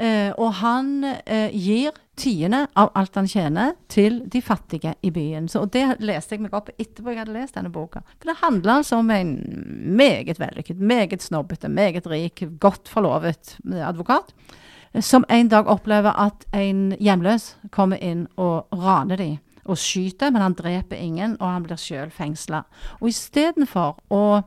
uh, 0.00 0.30
og 0.38 0.52
han 0.54 1.04
uh, 1.04 1.48
gir 1.52 1.90
tiende 2.18 2.66
av 2.78 2.90
alt 2.98 3.14
han 3.16 3.28
tjener, 3.30 3.74
til 3.88 4.20
de 4.30 4.42
fattige 4.44 4.94
i 5.02 5.10
byen. 5.14 5.48
Så, 5.48 5.62
og 5.64 5.72
det 5.72 6.00
leste 6.04 6.34
jeg 6.36 6.44
meg 6.44 6.54
opp 6.56 6.70
etterpå 6.74 7.12
jeg 7.14 7.22
hadde 7.22 7.34
lest 7.36 7.56
denne 7.58 7.72
boka. 7.72 8.02
For 8.18 8.30
det 8.30 8.38
handler 8.42 8.80
altså 8.80 9.00
om 9.00 9.10
en 9.14 9.34
meget 9.98 10.40
vellykket, 10.40 10.80
meget 10.80 11.22
snobbete, 11.22 11.68
meget 11.68 12.06
rik, 12.10 12.44
godt 12.60 12.88
forlovet 12.88 13.56
advokat. 13.72 14.34
eh, 14.92 15.02
Som 15.02 15.24
en 15.28 15.48
dag 15.48 15.66
opplever 15.66 16.12
at 16.18 16.44
en 16.52 16.92
hjemløs 17.00 17.56
kommer 17.70 17.96
inn 18.02 18.26
og 18.36 18.66
raner 18.72 19.16
dem. 19.16 19.38
og 19.68 19.76
skyter, 19.76 20.30
men 20.32 20.40
han 20.40 20.54
dreper 20.56 20.96
ingen, 20.96 21.34
og 21.40 21.50
han 21.50 21.62
blir 21.62 21.76
sjøl 21.76 22.08
fengsla. 22.10 22.62
Og 23.02 23.10
istedenfor 23.10 23.98
å 24.08 24.42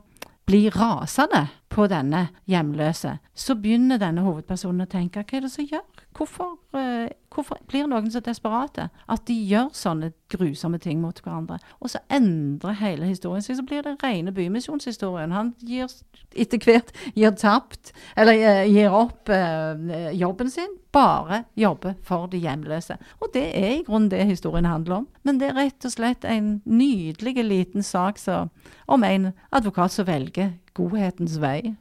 bli 0.50 0.64
rasende 0.74 1.44
på 1.70 1.86
denne 1.86 2.24
hjemløse, 2.50 3.18
så 3.34 3.54
begynner 3.54 4.00
denne 4.02 4.24
hovedpersonen 4.26 4.82
å 4.82 4.90
tenke 4.90 5.22
hva 5.22 5.36
er 5.38 5.44
det 5.46 5.52
som 5.52 5.64
gjør? 5.64 5.84
Hvorfor, 6.12 6.58
eh, 6.76 7.08
hvorfor 7.32 7.56
blir 7.68 7.86
noen 7.88 8.10
så 8.12 8.20
desperate 8.20 8.90
at 9.08 9.22
de 9.28 9.34
gjør 9.48 9.70
sånne 9.72 10.10
grusomme 10.32 10.78
ting 10.78 11.00
mot 11.00 11.16
hverandre? 11.24 11.56
Og 11.80 11.90
så 11.90 12.02
endrer 12.12 12.76
hele 12.82 13.08
historien 13.08 13.42
seg, 13.44 13.56
så 13.56 13.64
blir 13.64 13.82
det 13.86 13.96
rene 14.02 14.34
bymisjonshistorien. 14.36 15.32
Han 15.32 15.54
gir 15.64 15.88
etter 16.36 16.60
hvert 16.60 16.92
gir 17.16 17.32
tapt, 17.40 17.94
eller 18.16 18.36
eh, 18.36 18.68
gir 18.68 18.92
opp 18.92 19.32
eh, 19.32 20.12
jobben 20.18 20.52
sin, 20.52 20.76
bare 20.92 21.44
jobber 21.56 21.96
for 22.04 22.28
de 22.28 22.42
hjemløse. 22.44 22.98
Og 23.20 23.32
det 23.32 23.48
er 23.56 23.70
i 23.78 23.84
grunnen 23.86 24.10
det 24.12 24.26
historien 24.28 24.68
handler 24.68 25.00
om. 25.00 25.10
Men 25.24 25.40
det 25.40 25.48
er 25.48 25.60
rett 25.62 25.88
og 25.88 25.96
slett 25.96 26.28
en 26.28 26.58
nydelig 26.68 27.40
liten 27.40 27.82
sak 27.82 28.20
så, 28.20 28.46
om 28.86 29.04
en 29.08 29.32
advokat 29.50 29.96
som 29.96 30.08
velger 30.08 30.58
godhetens 30.76 31.40
vei. 31.40 31.72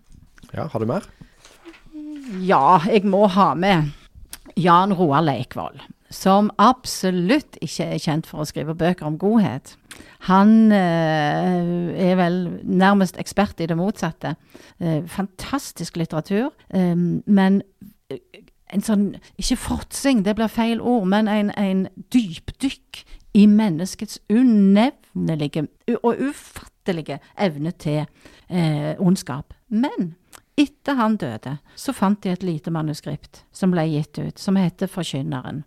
Ja, 0.55 0.69
har 0.71 0.79
du 0.79 0.88
mer? 0.88 1.07
Ja, 2.39 2.79
jeg 2.88 3.03
må 3.03 3.25
ha 3.27 3.51
med 3.59 3.91
Jan 4.60 4.93
Roar 4.98 5.24
Leikvoll, 5.25 5.79
som 6.12 6.50
absolutt 6.60 7.58
ikke 7.63 7.88
er 7.96 8.01
kjent 8.03 8.27
for 8.27 8.43
å 8.43 8.48
skrive 8.50 8.75
bøker 8.75 9.08
om 9.08 9.17
godhet. 9.22 9.75
Han 10.27 10.72
eh, 10.75 12.10
er 12.10 12.17
vel 12.20 12.41
nærmest 12.63 13.20
ekspert 13.22 13.62
i 13.63 13.70
det 13.72 13.77
motsatte. 13.79 14.36
Eh, 14.79 15.01
fantastisk 15.08 16.00
litteratur, 16.01 16.51
eh, 16.74 16.96
men 17.25 17.62
en 18.72 18.84
sånn 18.84 19.08
Ikke 19.39 19.58
fortsing, 19.60 20.24
det 20.24 20.38
blir 20.38 20.51
feil 20.51 20.79
ord, 20.79 21.08
men 21.12 21.27
en, 21.27 21.51
en 21.60 21.88
dypdykk 22.13 23.01
i 23.36 23.46
menneskets 23.48 24.20
unevnelige 24.31 25.65
og 26.03 26.20
ufattelige 26.20 27.20
evne 27.39 27.72
til 27.72 28.05
eh, 28.50 28.96
ondskap. 29.00 29.53
Men 29.67 30.15
etter 30.62 30.98
han 31.00 31.18
døde, 31.18 31.58
så 31.75 31.94
fant 31.94 32.22
de 32.24 32.32
et 32.32 32.46
lite 32.46 32.72
manuskript 32.74 33.44
som 33.56 33.74
ble 33.74 33.88
gitt 33.89 34.20
ut, 34.22 34.39
som 34.39 34.60
heter 34.60 34.89
Forkynneren. 34.91 35.63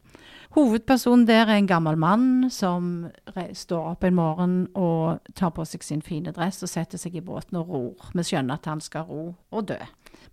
Hovedpersonen 0.54 1.26
der 1.26 1.48
er 1.48 1.58
en 1.58 1.66
gammel 1.66 1.96
mann 1.98 2.50
som 2.54 3.08
står 3.34 3.88
opp 3.96 4.04
en 4.06 4.14
morgen 4.14 4.52
og 4.78 5.24
tar 5.34 5.50
på 5.56 5.64
seg 5.66 5.82
sin 5.82 6.02
fine 6.04 6.30
dress 6.36 6.62
og 6.62 6.70
setter 6.70 7.00
seg 7.00 7.16
i 7.18 7.24
båten 7.26 7.58
og 7.58 7.72
ror. 7.74 8.12
Vi 8.14 8.22
skjønner 8.22 8.60
at 8.60 8.68
han 8.70 8.82
skal 8.84 9.08
ro 9.08 9.24
og 9.50 9.66
dø. 9.72 9.80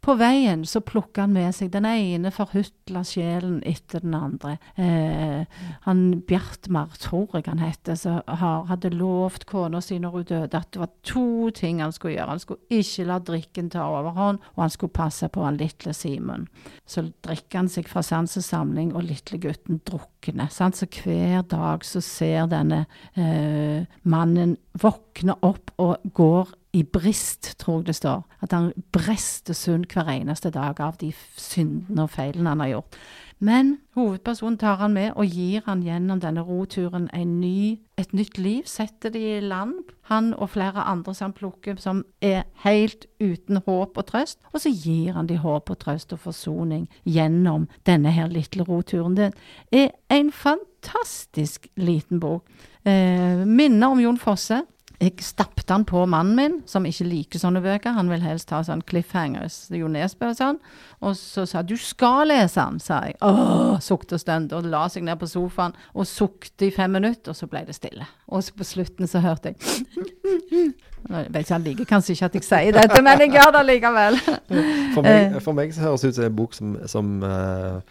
På 0.01 0.15
veien 0.19 0.63
så 0.65 0.81
plukker 0.85 1.25
han 1.25 1.33
med 1.35 1.53
seg 1.55 1.71
den 1.73 1.85
ene 1.89 2.31
forhutla 2.33 3.03
sjelen 3.07 3.59
etter 3.67 4.03
den 4.03 4.15
andre. 4.17 4.55
Eh, 4.75 5.43
han 5.85 6.01
Bjartmar, 6.27 6.93
tror 7.01 7.35
jeg 7.37 7.49
han 7.49 7.61
heter, 7.61 7.97
som 7.99 8.21
hadde 8.69 8.93
lovt 8.95 9.45
kona 9.49 9.81
si 9.83 9.99
når 10.01 10.15
hun 10.15 10.27
døde 10.29 10.61
at 10.61 10.71
det 10.73 10.81
var 10.81 10.93
to 11.07 11.49
ting 11.55 11.81
han 11.83 11.93
skulle 11.95 12.15
gjøre. 12.15 12.35
Han 12.35 12.43
skulle 12.43 12.79
ikke 12.81 13.07
la 13.09 13.19
drikken 13.31 13.71
ta 13.73 13.85
overhånd, 13.89 14.41
og 14.55 14.63
han 14.63 14.73
skulle 14.73 14.95
passe 14.95 15.29
på 15.31 15.45
han 15.45 15.59
lille 15.59 15.95
Simon. 15.97 16.47
Så 16.85 17.05
drikker 17.25 17.63
han 17.63 17.71
seg 17.71 17.89
fra 17.91 18.03
sansesamling, 18.05 18.95
og 18.95 19.05
lille 19.09 19.41
gutten 19.41 19.81
drukner. 19.87 20.49
Så 20.51 20.87
hver 20.87 21.43
dag 21.51 21.85
så 21.85 22.01
ser 22.05 22.49
denne 22.51 22.85
eh, 23.15 23.85
mannen 24.03 24.57
våkne 24.81 25.35
opp 25.45 25.73
og 25.81 26.11
går 26.15 26.55
i 26.73 26.83
brist, 26.83 27.55
tror 27.59 27.81
jeg 27.81 27.87
det 27.91 27.95
står. 27.95 28.21
At 28.41 28.53
han 28.55 28.71
brister 28.91 29.53
sund 29.53 29.85
hver 29.91 30.07
eneste 30.13 30.49
dag 30.49 30.79
av 30.79 30.95
de 31.01 31.11
syndene 31.37 32.05
og 32.05 32.13
feilene 32.13 32.53
han 32.53 32.63
har 32.63 32.71
gjort. 32.75 33.01
Men 33.41 33.71
hovedpersonen 33.97 34.59
tar 34.61 34.77
han 34.77 34.93
med 34.93 35.15
og 35.17 35.25
gir 35.25 35.63
han 35.65 35.81
gjennom 35.81 36.19
denne 36.21 36.43
roturen 36.45 37.07
ny, 37.41 37.79
et 37.97 38.13
nytt 38.13 38.37
liv. 38.37 38.67
Setter 38.69 39.09
de 39.09 39.23
i 39.37 39.39
land, 39.41 39.73
han 40.11 40.33
og 40.37 40.51
flere 40.53 40.85
andre 40.85 41.15
som 41.17 41.31
han 41.31 41.33
plukker, 41.33 41.79
som 41.81 42.03
er 42.21 42.43
helt 42.61 43.07
uten 43.19 43.57
håp 43.65 43.97
og 43.97 44.05
trøst. 44.05 44.39
Og 44.53 44.61
så 44.61 44.69
gir 44.69 45.17
han 45.17 45.27
de 45.27 45.39
håp 45.41 45.73
og 45.73 45.79
trøst 45.81 46.13
og 46.13 46.21
forsoning 46.21 46.85
gjennom 47.03 47.65
denne 47.89 48.13
her 48.13 48.29
lille 48.29 48.63
roturen. 48.63 49.17
Det 49.17 49.31
er 49.73 49.89
en 50.13 50.31
fantastisk 50.31 51.67
liten 51.75 52.21
bok. 52.21 52.45
Eh, 52.85 53.41
minner 53.45 53.89
om 53.89 53.99
Jon 53.99 54.21
Fosse 54.21 54.61
jeg 55.01 55.23
stappet 55.25 55.71
han 55.73 55.81
på 55.87 56.03
mannen 56.05 56.35
min, 56.37 56.55
som 56.69 56.85
ikke 56.85 57.07
liker 57.09 57.41
sånne 57.41 57.63
bøker. 57.63 57.95
Han 57.95 58.11
vil 58.11 58.21
helst 58.21 58.51
ha 58.53 58.59
sånn 58.65 58.83
cliffhangers, 58.85 59.63
Jo 59.73 59.87
Nesbø 59.89 60.29
og 60.29 60.37
sånn. 60.37 60.59
Og 61.01 61.15
så 61.17 61.47
sa 61.49 61.63
du 61.65 61.73
skal 61.81 62.29
lese 62.29 62.61
han, 62.61 62.77
sa 62.77 62.99
jeg. 63.07 63.15
Åh, 63.25 63.79
sukte 63.81 64.19
og 64.19 64.21
stønte. 64.21 64.59
Og 64.59 64.67
la 64.69 64.83
seg 64.93 65.07
ned 65.07 65.17
på 65.17 65.29
sofaen 65.29 65.73
og 65.95 66.05
sukte 66.05 66.67
i 66.67 66.73
fem 66.75 66.93
minutter, 66.93 67.33
og 67.33 67.39
så 67.39 67.49
ble 67.49 67.63
det 67.65 67.73
stille. 67.79 68.05
Og 68.29 68.45
på 68.57 68.67
slutten 68.67 69.09
så 69.09 69.23
hørte 69.23 69.51
jeg 69.51 69.57
Jeg 70.51 71.31
vet 71.33 71.39
ikke, 71.41 71.53
Han 71.55 71.65
liker 71.65 71.87
kanskje 71.89 72.13
ikke 72.13 72.27
at 72.29 72.35
jeg 72.37 72.45
sier 72.45 72.75
dette, 72.77 72.99
men 73.01 73.23
jeg 73.23 73.33
gjør 73.33 73.55
det 73.55 73.63
likevel. 73.71 74.19
For 74.93 75.07
meg, 75.07 75.39
for 75.41 75.57
meg 75.57 75.73
så 75.73 75.87
høres 75.87 76.05
det 76.05 76.11
ut 76.11 76.19
som 76.19 76.27
en 76.27 76.35
bok 76.37 76.53
som, 76.53 76.75
som 76.91 77.09
uh, 77.25 77.81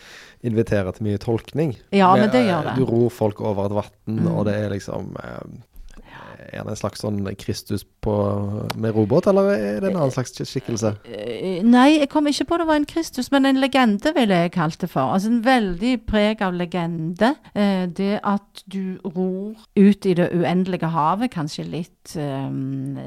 inviterer 0.47 0.95
til 0.95 1.09
mye 1.09 1.19
tolkning. 1.19 1.75
Ja, 1.91 2.13
men 2.15 2.31
det 2.31 2.45
gjør 2.47 2.71
det. 2.71 2.77
Du 2.79 2.87
ror 2.87 3.11
folk 3.11 3.43
over 3.43 3.67
et 3.67 3.77
vann, 3.81 3.91
mm. 4.21 4.31
og 4.31 4.47
det 4.47 4.55
er 4.61 4.71
liksom 4.77 5.11
uh, 5.19 5.43
er 6.51 6.65
det 6.65 6.73
en 6.73 6.79
slags 6.79 7.03
sånn 7.05 7.21
Kristus 7.39 7.85
på, 8.05 8.15
med 8.81 8.95
robåt, 8.97 9.29
eller 9.31 9.51
er 9.55 9.83
det 9.83 9.91
en 9.91 9.99
annen 9.99 10.15
slags 10.15 10.35
skikkelse? 10.35 10.95
Eh, 11.07 11.61
nei, 11.67 12.01
jeg 12.01 12.11
kom 12.13 12.29
ikke 12.31 12.49
på 12.51 12.61
det 12.61 12.67
var 12.71 12.81
en 12.81 12.89
Kristus, 12.89 13.31
men 13.35 13.49
en 13.49 13.61
legende 13.63 14.15
ville 14.17 14.41
jeg 14.45 14.55
kalt 14.57 14.81
det 14.83 14.91
for. 14.93 15.13
Altså 15.15 15.31
en 15.31 15.43
veldig 15.47 15.95
preg 16.09 16.43
av 16.45 16.57
legende. 16.57 17.35
Eh, 17.55 17.85
det 17.87 18.17
at 18.27 18.65
du 18.71 18.99
ror 19.05 19.61
ut 19.77 20.09
i 20.09 20.17
det 20.19 20.31
uendelige 20.35 20.91
havet, 20.91 21.33
kanskje 21.35 21.69
litt 21.69 22.17
um, 22.17 22.99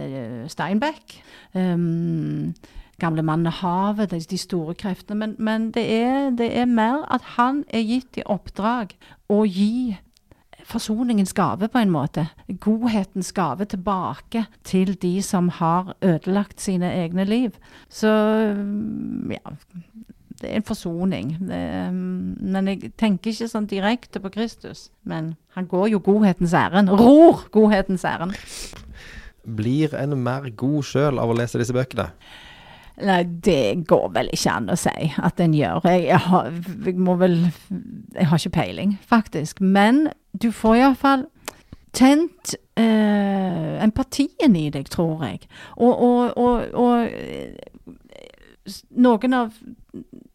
Steinbeck. 0.52 1.20
Um, 1.54 2.54
gamle 3.02 3.26
mannen 3.26 3.52
havet, 3.52 4.14
de 4.14 4.38
store 4.40 4.76
kreftene. 4.78 5.20
Men, 5.20 5.36
men 5.40 5.72
det, 5.76 5.84
er, 5.92 6.32
det, 6.38 6.50
er, 6.58 6.66
mer 6.70 7.04
at 7.12 7.36
han 7.38 7.64
er 7.74 7.84
gitt 7.84 8.22
i 8.22 8.26
oppdrag 8.30 8.96
å 9.32 9.44
gi 9.48 9.98
forsoningens 10.68 11.34
gave, 11.34 11.68
på 11.68 11.82
en 11.82 11.92
måte. 11.94 12.28
Godhetens 12.64 13.32
gave 13.36 13.66
tilbake 13.66 14.46
til 14.64 14.96
de 15.02 15.22
som 15.22 15.50
har 15.60 15.94
ødelagt 16.02 16.62
sine 16.62 16.92
egne 17.04 17.26
liv. 17.28 17.58
Så 17.90 18.10
ja 19.30 19.56
Det 20.42 20.50
er 20.52 20.56
en 20.60 20.68
forsoning. 20.68 21.38
Det, 21.40 21.60
men 21.94 22.68
jeg 22.68 22.92
tenker 23.00 23.32
ikke 23.32 23.48
sånn 23.48 23.68
direkte 23.70 24.20
på 24.20 24.32
Kristus. 24.34 24.90
Men 25.08 25.36
han 25.56 25.70
går 25.72 25.94
jo 25.94 26.02
godhetens 26.04 26.54
ærend. 26.54 26.90
Ror 26.90 27.46
godhetens 27.54 28.04
ærend. 28.04 28.36
Blir 29.44 29.94
en 29.96 30.18
mer 30.24 30.50
god 30.50 30.84
sjøl 30.84 31.22
av 31.22 31.32
å 31.32 31.38
lese 31.38 31.62
disse 31.62 31.76
bøkene? 31.76 32.10
Nei, 33.02 33.24
det 33.24 33.86
går 33.90 34.10
vel 34.14 34.30
ikke 34.34 34.54
an 34.54 34.70
å 34.70 34.78
si 34.78 35.10
at 35.18 35.40
en 35.42 35.54
gjør. 35.58 35.82
Jeg, 35.90 36.04
jeg, 36.12 36.20
har, 36.28 36.50
jeg, 36.86 36.98
må 37.02 37.16
vel 37.18 37.40
Jeg 38.14 38.28
har 38.30 38.42
ikke 38.42 38.58
peiling, 38.60 38.98
faktisk. 39.10 39.62
Men 39.62 40.08
du 40.38 40.52
får 40.54 40.76
iallfall 40.82 41.26
tent 41.94 42.56
eh, 42.78 43.84
empatien 43.84 44.56
i 44.58 44.70
deg, 44.74 44.90
tror 44.94 45.26
jeg. 45.26 45.42
Og, 45.78 45.94
og, 46.06 46.38
og, 46.38 46.62
og 46.74 47.10
noen 48.96 49.34
av 49.38 49.54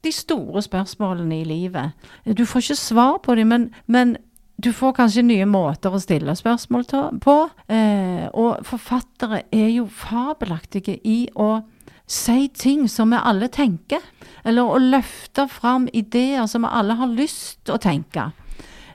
de 0.04 0.12
store 0.12 0.62
spørsmålene 0.62 1.40
i 1.40 1.46
livet 1.48 2.36
Du 2.36 2.44
får 2.46 2.66
ikke 2.66 2.76
svar 2.78 3.18
på 3.24 3.34
dem, 3.38 3.48
men, 3.48 3.70
men 3.86 4.16
du 4.58 4.72
får 4.74 4.96
kanskje 4.98 5.22
nye 5.22 5.46
måter 5.46 5.94
å 5.94 6.00
stille 6.02 6.34
spørsmål 6.34 6.84
på. 7.22 7.34
Eh, 7.70 8.26
og 8.34 8.66
forfattere 8.66 9.44
er 9.54 9.68
jo 9.70 9.86
fabelaktige 9.86 10.96
i 11.06 11.28
å 11.38 11.60
si 12.08 12.48
ting 12.48 12.88
som 12.88 13.12
vi 13.12 13.20
alle 13.20 13.48
tenker. 13.52 14.02
Eller 14.44 14.64
å 14.64 14.80
løfte 14.80 15.46
fram 15.50 15.88
ideer 15.92 16.46
som 16.48 16.64
vi 16.64 16.72
alle 16.72 16.96
har 16.98 17.12
lyst 17.12 17.70
å 17.70 17.78
tenke. 17.82 18.30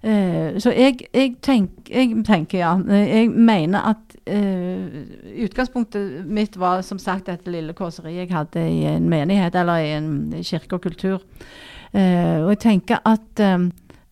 Uh, 0.04 0.60
så 0.60 0.74
jeg, 0.76 1.06
jeg, 1.14 1.38
tenk, 1.46 1.88
jeg, 1.88 2.18
tenker, 2.28 2.60
ja. 2.60 2.74
Jeg 2.92 3.30
mener 3.32 3.86
at 3.94 4.18
uh, 4.28 5.04
utgangspunktet 5.46 6.26
mitt 6.28 6.58
var 6.60 6.82
som 6.84 7.00
sagt 7.00 7.30
dette 7.32 7.54
lille 7.54 7.76
kåseriet 7.78 8.26
jeg 8.26 8.34
hadde 8.36 8.66
i 8.68 8.82
en 8.90 9.08
menighet, 9.10 9.56
eller 9.56 9.80
i 9.80 9.94
en 9.96 10.10
kirke 10.44 10.76
og 10.76 10.84
kultur. 10.90 11.24
Uh, 11.94 12.44
og 12.44 12.52
jeg 12.56 12.64
tenker 12.66 13.00
at 13.06 13.46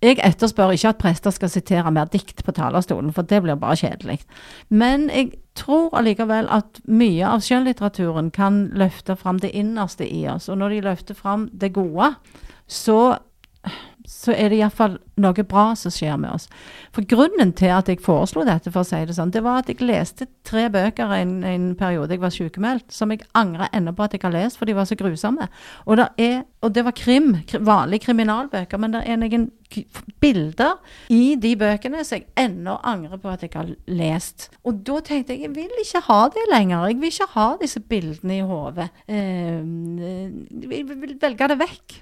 jeg 0.02 0.18
etterspør 0.26 0.74
ikke 0.74 0.90
at 0.96 1.02
prester 1.02 1.34
skal 1.34 1.52
sitere 1.54 1.92
mer 1.94 2.10
dikt 2.10 2.42
på 2.46 2.54
talerstolen, 2.58 3.12
for 3.14 3.28
det 3.28 3.44
blir 3.44 3.60
bare 3.62 3.78
kjedelig. 3.78 4.20
Men 4.70 5.10
jeg 5.14 5.36
tror 5.56 5.94
allikevel 6.00 6.50
at 6.50 6.82
mye 6.90 7.28
av 7.28 7.44
skjønnlitteraturen 7.46 8.32
kan 8.34 8.64
løfte 8.74 9.16
fram 9.20 9.42
det 9.44 9.54
innerste 9.54 10.08
i 10.08 10.24
oss. 10.32 10.50
Og 10.50 10.58
når 10.58 10.74
de 10.74 10.82
løfter 10.88 11.18
fram 11.18 11.50
det 11.54 11.74
gode, 11.78 12.16
så 12.66 13.20
så 14.08 14.34
er 14.34 14.50
det 14.52 14.60
iallfall 14.60 14.98
noe 15.22 15.46
bra 15.48 15.72
som 15.78 15.94
skjer 15.94 16.18
med 16.20 16.34
oss. 16.34 16.48
For 16.96 17.06
grunnen 17.08 17.54
til 17.58 17.74
at 17.76 17.90
jeg 17.92 18.02
foreslo 18.04 18.46
dette, 18.48 18.72
for 18.74 18.84
å 18.84 18.88
si 18.88 19.00
det 19.06 19.16
sånn, 19.18 19.34
det 19.34 19.44
var 19.46 19.62
at 19.62 19.70
jeg 19.70 19.84
leste 19.86 20.28
tre 20.48 20.68
bøker 20.74 21.14
en, 21.16 21.40
en 21.48 21.72
periode 21.80 22.16
jeg 22.16 22.24
var 22.24 22.34
sykemeldt, 22.34 22.90
som 22.94 23.14
jeg 23.14 23.26
angrer 23.38 23.72
ennå 23.76 23.94
på 23.96 24.06
at 24.06 24.16
jeg 24.18 24.26
har 24.26 24.36
lest, 24.36 24.60
for 24.60 24.70
de 24.70 24.78
var 24.78 24.90
så 24.90 24.98
grusomme. 25.00 25.48
Og, 25.86 26.02
er, 26.22 26.44
og 26.66 26.74
det 26.76 26.86
var 26.88 26.98
krim, 26.98 27.34
vanlige 27.60 28.08
kriminalbøker, 28.08 28.82
men 28.82 28.98
det 28.98 29.06
er 29.06 29.20
noen 29.22 29.50
bilder 30.20 30.80
i 31.14 31.38
de 31.40 31.54
bøkene 31.60 32.04
som 32.04 32.20
jeg 32.20 32.28
ennå 32.40 32.76
angrer 32.88 33.22
på 33.22 33.32
at 33.32 33.46
jeg 33.46 33.54
har 33.56 33.72
lest. 33.88 34.50
Og 34.68 34.82
da 34.88 35.00
tenkte 35.06 35.36
jeg 35.36 35.46
jeg 35.48 35.56
vil 35.56 35.84
ikke 35.84 36.04
ha 36.10 36.22
det 36.34 36.48
lenger. 36.52 36.88
Jeg 36.92 37.02
vil 37.02 37.14
ikke 37.14 37.34
ha 37.38 37.48
disse 37.62 37.80
bildene 37.80 38.40
i 38.42 38.46
hodet. 38.46 38.90
Eh, 39.08 39.62
jeg 40.68 40.88
vil 40.90 41.20
velge 41.22 41.52
det 41.54 41.60
vekk. 41.62 42.02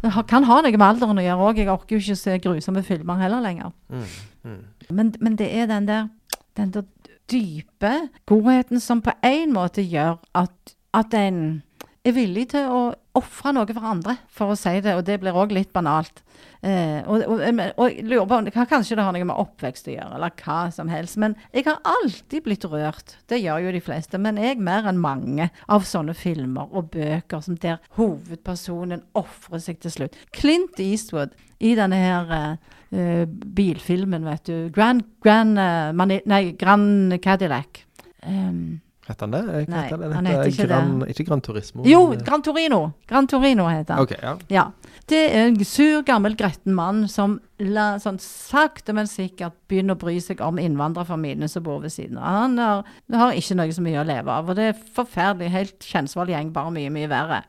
Det 0.00 0.12
kan 0.28 0.46
ha 0.48 0.60
noe 0.64 0.72
med 0.72 0.86
alderen 0.86 1.20
å 1.20 1.24
gjøre 1.24 1.48
òg. 1.48 1.60
Jeg 1.60 1.70
orker 1.72 1.96
jo 1.96 2.00
ikke 2.00 2.16
se 2.16 2.38
grusomme 2.40 2.82
filmer 2.86 3.20
heller 3.20 3.42
lenger. 3.44 3.74
Mm, 3.92 4.06
mm. 4.44 4.60
Men, 4.96 5.12
men 5.20 5.36
det 5.36 5.50
er 5.52 5.68
den 5.68 5.88
der, 5.88 6.08
den 6.56 6.72
der 6.74 6.86
dype 7.30 7.92
godheten 8.26 8.80
som 8.80 9.02
på 9.04 9.12
en 9.22 9.52
måte 9.54 9.84
gjør 9.84 10.18
at, 10.34 10.74
at 10.96 11.14
en 11.14 11.62
er 12.04 12.16
villig 12.16 12.48
til 12.54 12.72
å 12.72 12.80
ofre 13.18 13.52
noe 13.54 13.66
for 13.74 13.86
andre, 13.90 14.16
for 14.30 14.52
å 14.52 14.58
si 14.58 14.76
det. 14.84 14.94
Og 14.98 15.04
det 15.06 15.18
blir 15.22 15.36
òg 15.36 15.52
litt 15.54 15.72
banalt. 15.74 16.22
Eh, 16.62 17.00
og, 17.08 17.24
og, 17.24 17.40
og 17.40 17.86
jeg 17.88 18.04
lurer 18.04 18.26
på 18.28 18.36
om 18.36 18.46
det 18.46 18.52
Kanskje 18.54 18.98
det 18.98 19.04
har 19.06 19.14
noe 19.16 19.26
med 19.30 19.40
oppvekst 19.40 19.88
å 19.88 19.94
gjøre, 19.94 20.16
eller 20.18 20.34
hva 20.44 20.58
som 20.74 20.90
helst. 20.92 21.18
Men 21.22 21.36
jeg 21.56 21.66
har 21.66 21.80
alltid 21.88 22.44
blitt 22.46 22.66
rørt. 22.70 23.16
Det 23.30 23.40
gjør 23.40 23.64
jo 23.66 23.74
de 23.76 23.84
fleste. 23.84 24.20
Men 24.22 24.40
jeg 24.40 24.60
mer 24.62 24.88
enn 24.90 25.00
mange 25.00 25.50
av 25.70 25.86
sånne 25.88 26.14
filmer 26.18 26.70
og 26.70 26.92
bøker 26.94 27.44
som 27.44 27.58
der 27.60 27.80
hovedpersonen 27.98 29.06
ofrer 29.18 29.62
seg 29.62 29.80
til 29.82 29.96
slutt. 29.96 30.20
Clint 30.36 30.80
Eastwood 30.82 31.34
i 31.60 31.74
denne 31.76 31.98
her 32.00 32.36
eh, 32.36 32.76
eh, 32.96 33.24
bilfilmen, 33.28 34.28
vet 34.28 34.46
du. 34.48 34.54
Grand, 34.74 35.02
Grand, 35.24 35.58
uh, 35.58 35.90
nei, 36.30 36.44
Grand 36.60 37.18
Cadillac. 37.24 37.84
Um, 38.22 38.80
Heter 39.10 39.26
han 39.26 39.32
det? 39.34 39.40
Hva 39.42 39.60
Nei, 39.74 39.82
heter 39.88 40.14
han 40.14 40.28
heter 40.30 40.50
ikke 40.52 40.66
Gran, 40.70 40.90
Ikke 41.10 41.24
Gran 41.26 41.40
Turismo? 41.42 41.82
jo, 41.88 42.02
eh, 42.14 42.20
Gran 42.26 42.42
Torino. 42.46 42.80
Gran 43.10 43.26
Torino 43.30 43.66
heter 43.68 43.96
han. 43.98 44.02
OK, 44.06 44.14
ja. 44.22 44.34
Ja. 44.54 44.64
Det 45.10 45.20
er 45.34 45.48
en 45.48 45.58
sur, 45.66 46.04
gammel, 46.06 46.36
gretten 46.38 46.74
mann 46.78 47.08
som 47.10 47.40
la, 47.58 47.96
sånn 47.98 48.20
sakte, 48.22 48.94
men 48.94 49.10
sikkert 49.10 49.56
begynner 49.68 49.98
å 49.98 50.00
bry 50.00 50.20
seg 50.22 50.40
om 50.46 50.60
innvandrerfamiliene 50.62 51.48
som 51.50 51.64
bor 51.66 51.80
ved 51.82 51.90
siden 51.90 52.20
av. 52.20 52.28
Han 52.44 52.58
har, 52.62 52.84
har 53.12 53.32
ikke 53.34 53.58
noe 53.58 53.74
så 53.74 53.82
mye 53.82 54.00
å 54.00 54.06
leve 54.06 54.30
av. 54.30 54.48
Og 54.48 54.56
det 54.60 54.70
er 54.70 54.84
forferdelig. 54.94 55.50
Helt 55.50 55.90
kjensvoll 55.90 56.30
gjeng, 56.30 56.52
bare 56.54 56.70
mye, 56.78 56.92
mye 56.94 57.10
verre. 57.10 57.42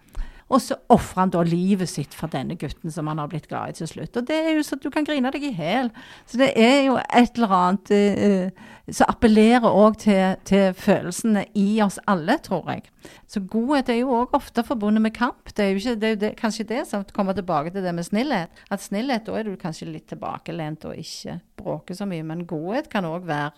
Og 0.52 0.60
så 0.60 0.76
ofrer 0.92 1.22
han 1.22 1.32
da 1.32 1.42
livet 1.48 1.88
sitt 1.90 2.14
for 2.18 2.28
denne 2.32 2.58
gutten 2.60 2.92
som 2.92 3.08
han 3.08 3.22
har 3.22 3.30
blitt 3.32 3.48
glad 3.48 3.72
i 3.72 3.78
til 3.80 3.88
slutt. 3.88 4.18
Og 4.20 4.28
det 4.28 4.36
er 4.36 4.50
jo 4.58 4.64
så 4.68 4.76
du 4.84 4.90
kan 4.92 5.06
grine 5.08 5.32
deg 5.32 5.46
i 5.48 5.54
hjel. 5.56 5.88
Så 6.28 6.38
det 6.42 6.50
er 6.60 6.82
jo 6.90 6.98
et 7.00 7.38
eller 7.40 7.54
annet 7.56 7.92
eh, 7.96 8.66
som 8.92 9.08
appellerer 9.14 9.64
òg 9.70 9.96
til, 10.04 10.36
til 10.50 10.74
følelsene 10.76 11.46
i 11.56 11.68
oss 11.86 12.00
alle, 12.12 12.36
tror 12.44 12.68
jeg. 12.74 12.84
Så 13.32 13.40
godhet 13.48 13.90
er 13.94 14.02
jo 14.02 14.12
òg 14.20 14.36
ofte 14.36 14.66
forbundet 14.68 15.02
med 15.06 15.16
kamp. 15.16 15.54
Det 15.56 15.64
er 15.66 15.72
jo 15.72 15.80
ikke, 15.80 15.96
det 16.02 16.10
er 16.10 16.16
jo 16.18 16.22
det, 16.26 16.34
kanskje 16.42 16.68
det 16.74 16.82
som 16.90 17.06
kommer 17.16 17.34
tilbake 17.38 17.72
til 17.72 17.84
det 17.88 17.96
med 17.96 18.04
snillhet. 18.10 18.62
At 18.72 18.84
snillhet, 18.84 19.24
da 19.30 19.40
er 19.40 19.48
du 19.48 19.56
kanskje 19.62 19.88
litt 19.88 20.10
tilbakelent 20.12 20.84
og 20.90 21.00
ikke 21.00 21.40
bråker 21.62 21.96
så 21.96 22.06
mye. 22.10 22.28
Men 22.28 22.44
godhet 22.50 22.92
kan 22.92 23.08
òg 23.08 23.24
være 23.30 23.54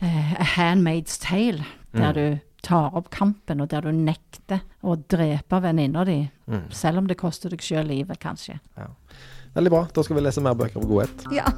eh, 0.00 0.32
a 0.38 0.46
handmaid's 0.56 1.18
tale, 1.20 1.64
der 1.92 2.12
Mm. 2.12 2.14
du 2.14 2.38
tar 2.66 2.96
opp 2.98 3.10
kampen, 3.14 3.62
og 3.62 3.70
der 3.72 3.86
du 3.86 3.92
nekter 3.94 4.64
å 4.82 4.96
drepe 5.10 5.60
venninna 5.64 6.04
di. 6.08 6.22
Mm. 6.50 6.66
Selv 6.74 7.02
om 7.02 7.10
det 7.10 7.18
koster 7.20 7.52
deg 7.52 7.64
sjøl 7.64 7.88
livet, 7.90 8.20
kanskje. 8.22 8.58
Veldig 9.54 9.72
bra. 9.72 9.86
Da 9.94 10.04
skal 10.06 10.20
vi 10.20 10.26
lese 10.26 10.44
mer 10.44 10.58
bøker 10.58 10.82
om 10.82 10.90
godhet. 10.90 11.26
Ja. 11.34 11.50